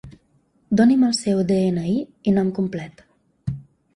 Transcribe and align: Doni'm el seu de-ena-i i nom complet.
Doni'm 0.79 1.03
el 1.07 1.11
seu 1.17 1.41
de-ena-i 1.51 1.93
i 2.31 2.35
nom 2.37 2.51
complet. 2.61 3.03